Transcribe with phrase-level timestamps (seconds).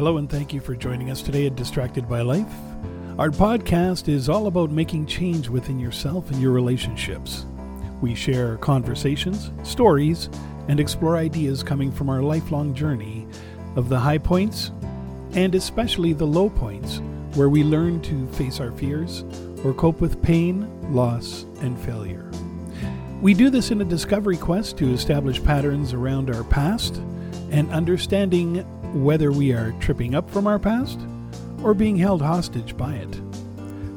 [0.00, 2.50] Hello, and thank you for joining us today at Distracted by Life.
[3.18, 7.44] Our podcast is all about making change within yourself and your relationships.
[8.00, 10.30] We share conversations, stories,
[10.68, 13.26] and explore ideas coming from our lifelong journey
[13.76, 14.72] of the high points
[15.34, 17.02] and especially the low points
[17.34, 19.22] where we learn to face our fears
[19.64, 22.30] or cope with pain, loss, and failure.
[23.20, 26.96] We do this in a discovery quest to establish patterns around our past
[27.50, 28.64] and understanding
[28.94, 30.98] whether we are tripping up from our past
[31.62, 33.20] or being held hostage by it.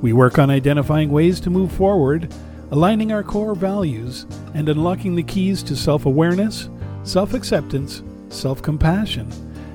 [0.00, 2.32] We work on identifying ways to move forward,
[2.70, 6.68] aligning our core values, and unlocking the keys to self awareness,
[7.02, 9.30] self acceptance, self compassion,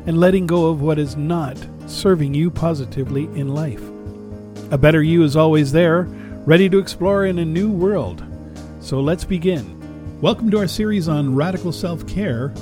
[0.07, 1.57] and letting go of what is not
[1.87, 3.83] serving you positively in life.
[4.71, 6.03] A better you is always there,
[6.45, 8.23] ready to explore in a new world.
[8.79, 9.79] So let's begin.
[10.21, 12.53] Welcome to our series on radical self care.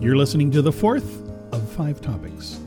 [0.00, 1.19] You're listening to the fourth
[1.70, 2.60] five topics.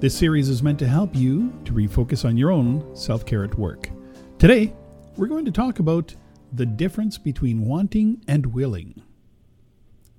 [0.00, 3.58] This series is meant to help you to refocus on your own self care at
[3.58, 3.90] work.
[4.38, 4.72] Today,
[5.16, 6.14] we're going to talk about
[6.52, 9.02] the difference between wanting and willing.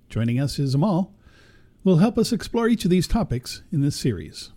[0.10, 1.14] Joining us is Amal,
[1.84, 4.52] will help us explore each of these topics in this series.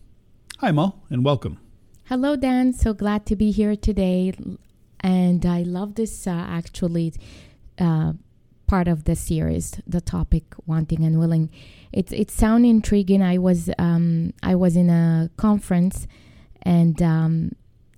[0.59, 1.59] Hi, Amal, and welcome.
[2.05, 2.73] Hello, Dan.
[2.75, 4.35] So glad to be here today.
[5.01, 7.15] And I love this uh, actually
[7.79, 8.13] uh,
[8.67, 11.50] part of the series, the topic wanting and willing.
[11.92, 13.23] It's it sound intriguing.
[13.23, 16.06] I was um, I was in a conference,
[16.62, 17.53] and um,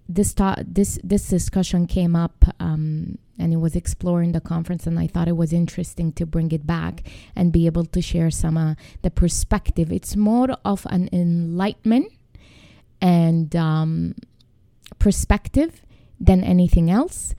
[0.08, 4.98] this ta- this this discussion came up um, and it was exploring the conference and
[4.98, 7.02] i thought it was interesting to bring it back
[7.36, 12.10] and be able to share some uh, the perspective it's more of an enlightenment
[13.00, 14.14] and um,
[14.98, 15.82] perspective
[16.18, 17.34] than anything else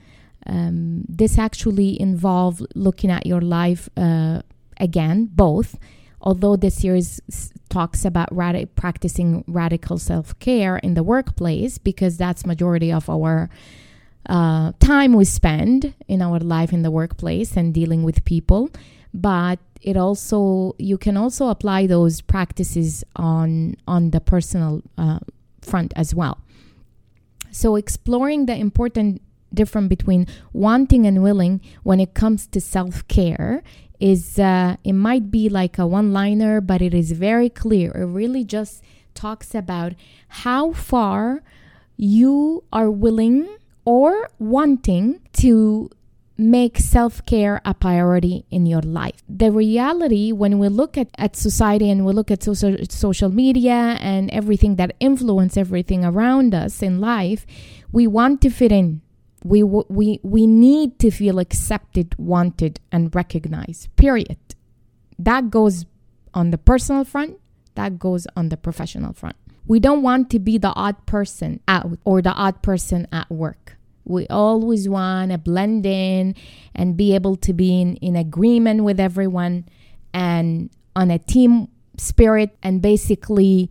[0.46, 4.42] um, this actually involved looking at your life uh,
[4.78, 5.78] again both.
[6.22, 7.20] Although the series
[7.70, 13.48] talks about radi- practicing radical self-care in the workplace because that's majority of our
[14.28, 18.70] uh, time we spend in our life in the workplace and dealing with people.
[19.14, 25.20] But it also you can also apply those practices on on the personal uh,
[25.62, 26.38] front as well.
[27.50, 33.62] So exploring the important difference between wanting and willing when it comes to self-care
[33.98, 38.06] is uh, it might be like a one liner but it is very clear it
[38.06, 38.82] really just
[39.14, 39.92] talks about
[40.28, 41.42] how far
[41.96, 43.46] you are willing
[43.84, 45.90] or wanting to
[46.40, 49.22] make self care a priority in your life.
[49.28, 53.98] The reality, when we look at, at society and we look at social, social media
[54.00, 57.46] and everything that influence everything around us in life,
[57.92, 59.02] we want to fit in.
[59.42, 64.38] We, we, we need to feel accepted, wanted, and recognized, period.
[65.18, 65.86] That goes
[66.34, 67.38] on the personal front,
[67.74, 69.36] that goes on the professional front.
[69.66, 73.76] We don't want to be the odd person out or the odd person at work.
[74.04, 76.34] We always want to blend in
[76.74, 79.66] and be able to be in, in agreement with everyone
[80.12, 82.56] and on a team spirit.
[82.62, 83.70] And basically,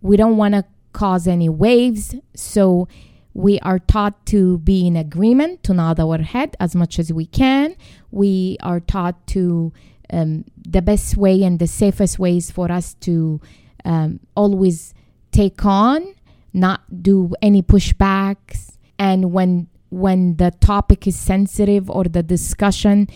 [0.00, 2.14] we don't want to cause any waves.
[2.34, 2.88] So
[3.34, 7.26] we are taught to be in agreement, to nod our head as much as we
[7.26, 7.76] can.
[8.10, 9.72] We are taught to
[10.12, 13.40] um, the best way and the safest ways for us to
[13.84, 14.94] um, always
[15.30, 16.14] take on,
[16.52, 23.08] not do any pushbacks, and when when the topic is sensitive or the discussion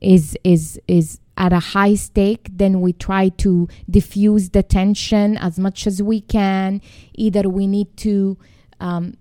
[0.00, 5.58] is is is at a high stake then we try to diffuse the tension as
[5.58, 6.80] much as we can
[7.14, 8.38] either we need to
[8.80, 9.14] um,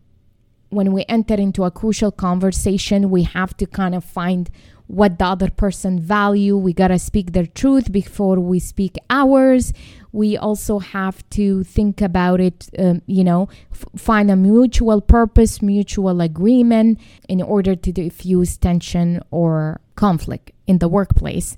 [0.69, 4.49] when we enter into a crucial conversation we have to kind of find
[4.89, 6.57] what the other person value.
[6.57, 9.71] We got to speak their truth before we speak ours.
[10.11, 15.61] We also have to think about it um, you know f- find a mutual purpose
[15.61, 21.55] mutual agreement in order to diffuse tension or conflict in the workplace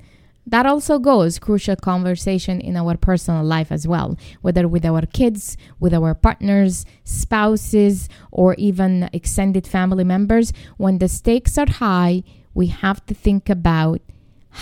[0.51, 5.57] that also goes crucial conversation in our personal life as well whether with our kids
[5.79, 10.53] with our partners spouses or even extended family members.
[10.77, 14.01] When the stakes are high we have to think about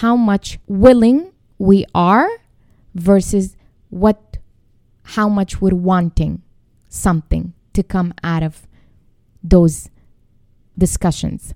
[0.03, 2.29] how much willing we are
[2.95, 3.57] versus
[3.89, 4.37] what
[5.03, 6.41] how much we're wanting
[6.87, 8.67] something to come out of
[9.43, 9.89] those
[10.77, 11.53] discussions.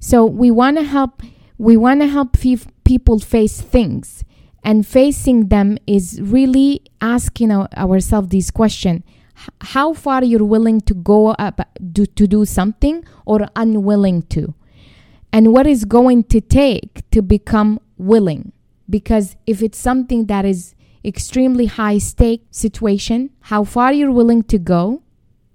[0.00, 1.22] So we want to help
[1.58, 2.36] we want to help
[2.84, 4.24] people face things
[4.64, 9.04] and facing them is really asking our, ourselves this question
[9.60, 11.60] how far you're willing to go up
[11.92, 14.54] do, to do something or unwilling to?
[15.32, 18.52] And what is going to take to become willing?
[18.88, 20.74] Because if it's something that is
[21.04, 25.02] extremely high stake situation, how far you're willing to go,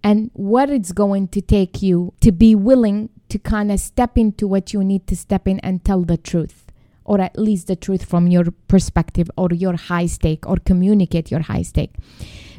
[0.04, 4.48] and what it's going to take you to be willing to kind of step into
[4.48, 6.72] what you need to step in and tell the truth,
[7.06, 11.42] or at least the truth from your perspective or your high stake, or communicate your
[11.42, 11.96] high stake.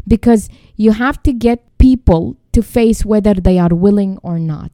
[0.08, 4.73] Because you have to get people to face whether they are willing or not.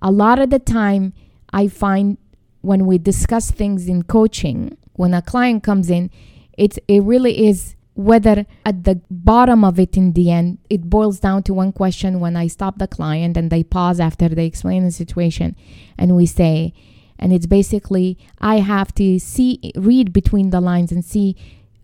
[0.00, 1.12] A lot of the time,
[1.52, 2.16] I find
[2.60, 6.10] when we discuss things in coaching, when a client comes in,
[6.56, 11.18] it's, it really is whether at the bottom of it in the end it boils
[11.18, 14.84] down to one question when i stop the client and they pause after they explain
[14.84, 15.56] the situation
[15.98, 16.72] and we say
[17.18, 21.36] and it's basically i have to see read between the lines and see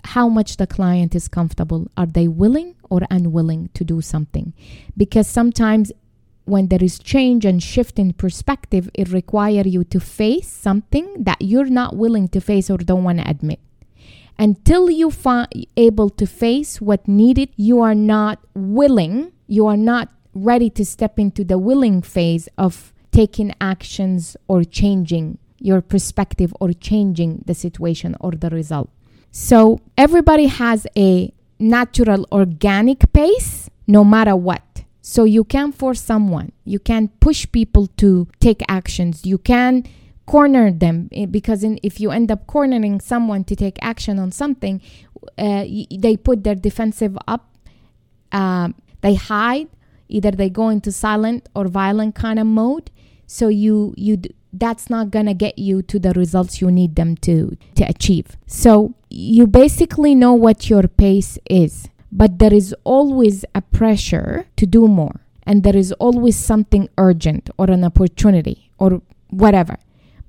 [0.04, 1.90] how much the client is comfortable.
[1.96, 4.52] Are they willing or unwilling to do something?
[4.96, 5.92] Because sometimes
[6.44, 11.40] when there is change and shift in perspective it requires you to face something that
[11.40, 13.58] you're not willing to face or don't want to admit
[14.38, 15.46] until you are
[15.76, 21.18] able to face what needed you are not willing you are not ready to step
[21.18, 28.16] into the willing phase of taking actions or changing your perspective or changing the situation
[28.20, 28.90] or the result.
[29.30, 34.62] So everybody has a natural organic pace no matter what.
[35.00, 36.52] So you can force someone.
[36.64, 39.24] You can push people to take actions.
[39.24, 39.84] You can
[40.26, 44.32] corner them eh, because in, if you end up cornering someone to take action on
[44.32, 44.80] something,
[45.38, 47.50] uh, they put their defensive up.
[48.32, 49.68] Uh, they hide.
[50.08, 52.90] Either they go into silent or violent kind of mode.
[53.26, 54.20] So you you
[54.52, 58.36] that's not gonna get you to the results you need them to to achieve.
[58.46, 64.66] So you basically know what your pace is, but there is always a pressure to
[64.66, 69.00] do more, and there is always something urgent or an opportunity or
[69.30, 69.78] whatever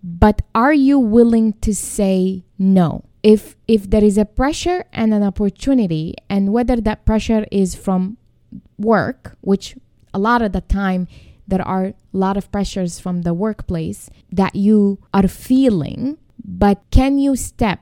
[0.05, 3.05] but are you willing to say no?
[3.23, 8.17] If if there is a pressure and an opportunity and whether that pressure is from
[8.77, 9.75] work which
[10.13, 11.07] a lot of the time
[11.47, 17.17] there are a lot of pressures from the workplace that you are feeling but can
[17.17, 17.81] you step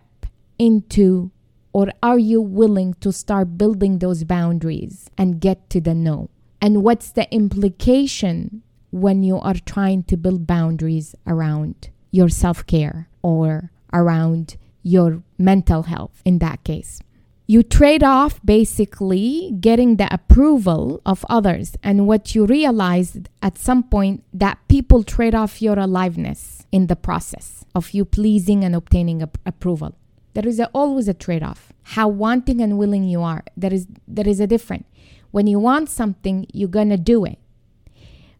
[0.57, 1.29] into
[1.73, 6.29] or are you willing to start building those boundaries and get to the no?
[6.61, 8.61] And what's the implication
[8.91, 15.83] when you are trying to build boundaries around your self care or around your mental
[15.83, 17.01] health in that case.
[17.47, 23.83] You trade off basically getting the approval of others, and what you realize at some
[23.83, 29.21] point that people trade off your aliveness in the process of you pleasing and obtaining
[29.45, 29.95] approval.
[30.33, 31.73] There is a, always a trade off.
[31.83, 33.43] How wanting and willing you are.
[33.57, 34.85] There is there is a difference.
[35.31, 37.39] When you want something, you're gonna do it.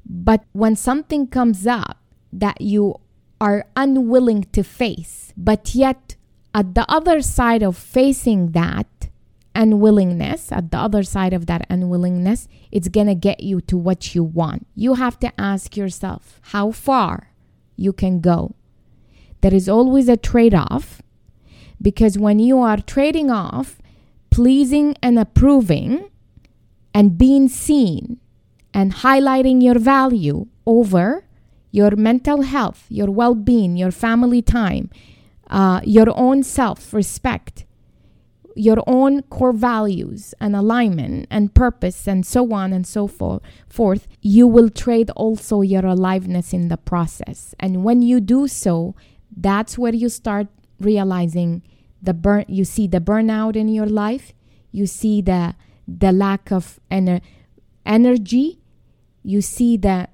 [0.05, 1.97] But when something comes up
[2.31, 2.99] that you
[3.43, 5.33] are unwilling to face.
[5.35, 6.15] But yet,
[6.53, 9.09] at the other side of facing that
[9.53, 14.15] unwillingness, at the other side of that unwillingness, it's going to get you to what
[14.15, 14.65] you want.
[14.75, 17.33] You have to ask yourself how far
[17.75, 18.55] you can go.
[19.41, 21.01] There is always a trade off
[21.81, 23.77] because when you are trading off
[24.29, 26.09] pleasing and approving
[26.93, 28.21] and being seen
[28.73, 31.25] and highlighting your value over
[31.73, 34.91] your mental health, your well being, your family time,
[35.49, 37.65] uh, your own self respect,
[38.55, 44.07] your own core values and alignment and purpose, and so on and so for- forth,
[44.21, 47.55] you will trade also your aliveness in the process.
[47.59, 48.95] And when you do so,
[49.35, 50.47] that's where you start
[50.79, 51.63] realizing
[52.03, 52.45] the burn.
[52.47, 54.31] You see the burnout in your life.
[54.71, 55.55] You see the
[55.87, 57.21] the lack of ener-
[57.83, 58.59] energy.
[59.23, 60.07] You see the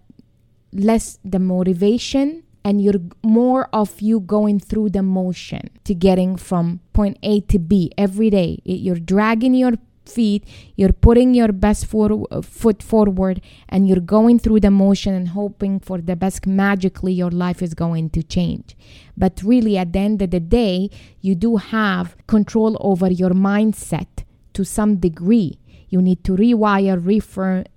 [0.71, 6.81] less the motivation and you're more of you going through the motion to getting from
[6.93, 8.59] point A to B every day.
[8.63, 9.73] You're dragging your
[10.05, 10.43] feet,
[10.75, 15.79] you're putting your best for, foot forward, and you're going through the motion and hoping
[15.79, 16.45] for the best.
[16.47, 18.75] Magically, your life is going to change.
[19.15, 20.89] But really, at the end of the day,
[21.21, 24.07] you do have control over your mindset
[24.53, 25.59] to some degree.
[25.89, 26.99] You need to rewire,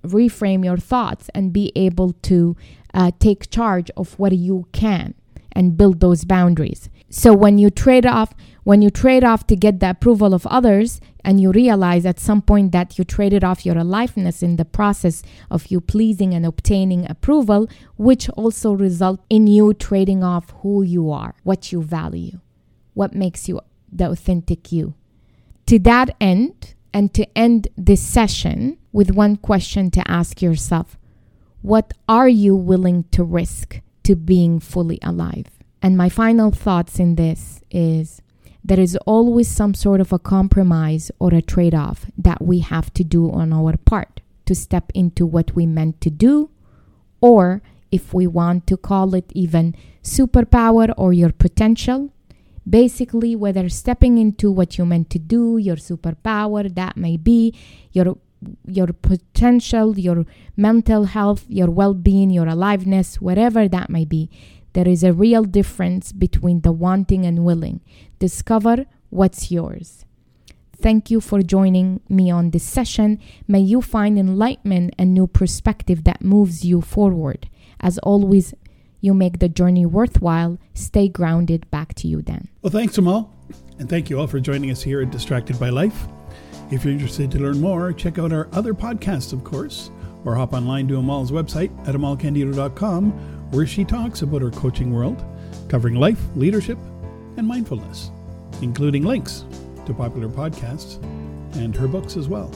[0.04, 2.56] reframe your thoughts, and be able to
[2.94, 5.14] uh, take charge of what you can
[5.52, 6.88] and build those boundaries.
[7.10, 8.32] So when you trade off,
[8.64, 12.42] when you trade off to get the approval of others, and you realize at some
[12.42, 17.08] point that you traded off your aliveness in the process of you pleasing and obtaining
[17.08, 22.40] approval, which also result in you trading off who you are, what you value,
[22.94, 23.60] what makes you
[23.92, 24.94] the authentic you.
[25.66, 30.98] To that end, and to end this session with one question to ask yourself
[31.62, 35.46] what are you willing to risk to being fully alive?
[35.80, 38.20] And my final thoughts in this is
[38.64, 42.92] there is always some sort of a compromise or a trade off that we have
[42.94, 46.50] to do on our part to step into what we meant to do,
[47.20, 52.10] or if we want to call it even superpower or your potential.
[52.68, 57.54] Basically, whether stepping into what you meant to do, your superpower, that may be
[57.92, 58.16] your
[58.66, 60.24] your potential, your
[60.56, 64.30] mental health, your well being, your aliveness, whatever that may be,
[64.72, 67.80] there is a real difference between the wanting and willing.
[68.18, 70.04] Discover what's yours.
[70.76, 73.20] Thank you for joining me on this session.
[73.46, 77.48] May you find enlightenment and new perspective that moves you forward.
[77.78, 78.54] As always,
[79.00, 80.58] you make the journey worthwhile.
[80.74, 81.70] Stay grounded.
[81.70, 82.48] Back to you, Dan.
[82.62, 83.32] Well, thanks, Amal.
[83.78, 86.06] And thank you all for joining us here at Distracted by Life.
[86.72, 89.90] If you're interested to learn more, check out our other podcasts, of course,
[90.24, 93.10] or hop online to Amal's website at amalcandido.com,
[93.50, 95.22] where she talks about her coaching world,
[95.68, 96.78] covering life, leadership,
[97.36, 98.10] and mindfulness,
[98.62, 99.44] including links
[99.84, 100.96] to popular podcasts
[101.56, 102.50] and her books as well.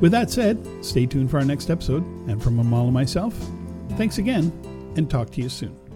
[0.00, 2.02] With that said, stay tuned for our next episode.
[2.28, 3.34] And from Amal and myself,
[3.98, 4.50] thanks again,
[4.96, 5.89] and talk to you soon.